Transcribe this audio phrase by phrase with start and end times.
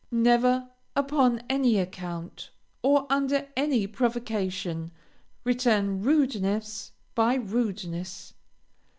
[0.09, 2.49] Never, upon any account,
[2.81, 4.89] or under any provocation,
[5.43, 8.33] return rudeness by rudeness.